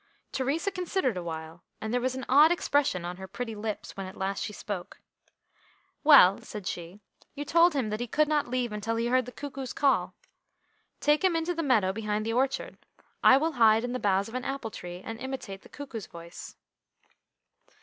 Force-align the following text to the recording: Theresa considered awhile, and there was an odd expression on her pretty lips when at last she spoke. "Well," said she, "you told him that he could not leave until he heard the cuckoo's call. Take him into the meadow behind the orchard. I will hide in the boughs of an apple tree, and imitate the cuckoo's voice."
Theresa 0.31 0.71
considered 0.71 1.15
awhile, 1.15 1.63
and 1.79 1.93
there 1.93 2.01
was 2.01 2.15
an 2.15 2.25
odd 2.27 2.51
expression 2.51 3.05
on 3.05 3.17
her 3.17 3.27
pretty 3.27 3.53
lips 3.53 3.95
when 3.95 4.07
at 4.07 4.17
last 4.17 4.43
she 4.43 4.51
spoke. 4.51 4.99
"Well," 6.03 6.39
said 6.41 6.65
she, 6.65 7.01
"you 7.35 7.45
told 7.45 7.75
him 7.75 7.91
that 7.91 7.99
he 7.99 8.07
could 8.07 8.27
not 8.27 8.47
leave 8.49 8.71
until 8.71 8.95
he 8.95 9.09
heard 9.09 9.27
the 9.27 9.31
cuckoo's 9.31 9.73
call. 9.73 10.15
Take 10.99 11.23
him 11.23 11.35
into 11.35 11.53
the 11.53 11.61
meadow 11.61 11.93
behind 11.93 12.25
the 12.25 12.33
orchard. 12.33 12.79
I 13.23 13.37
will 13.37 13.51
hide 13.51 13.83
in 13.83 13.91
the 13.93 13.99
boughs 13.99 14.27
of 14.27 14.33
an 14.33 14.43
apple 14.43 14.71
tree, 14.71 15.03
and 15.05 15.19
imitate 15.19 15.61
the 15.61 15.69
cuckoo's 15.69 16.07
voice." 16.07 16.55